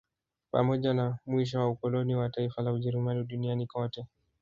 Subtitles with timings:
[0.51, 4.05] Pamoja na mwisho wa ukoloni wa taifa la Ujerumani duniani kote